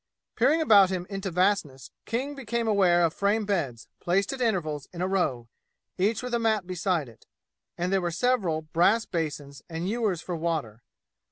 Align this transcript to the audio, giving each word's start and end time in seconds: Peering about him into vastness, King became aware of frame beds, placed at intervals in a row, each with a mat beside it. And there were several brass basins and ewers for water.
Peering 0.35 0.63
about 0.63 0.89
him 0.89 1.05
into 1.11 1.29
vastness, 1.29 1.91
King 2.05 2.33
became 2.33 2.67
aware 2.67 3.05
of 3.05 3.13
frame 3.13 3.45
beds, 3.45 3.87
placed 3.99 4.33
at 4.33 4.41
intervals 4.41 4.87
in 4.91 4.99
a 4.99 5.07
row, 5.07 5.47
each 5.99 6.23
with 6.23 6.33
a 6.33 6.39
mat 6.39 6.65
beside 6.65 7.07
it. 7.07 7.27
And 7.77 7.93
there 7.93 8.01
were 8.01 8.09
several 8.09 8.63
brass 8.63 9.05
basins 9.05 9.61
and 9.69 9.87
ewers 9.87 10.19
for 10.19 10.35
water. 10.35 10.81